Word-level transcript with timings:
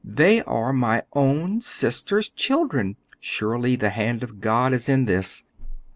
"They 0.03 0.41
are 0.45 0.73
my 0.73 1.03
own 1.13 1.61
sister's 1.61 2.27
children! 2.31 2.95
Surely 3.19 3.75
the 3.75 3.91
hand 3.91 4.23
of 4.23 4.41
God 4.41 4.73
is 4.73 4.89
in 4.89 5.05
this!" 5.05 5.43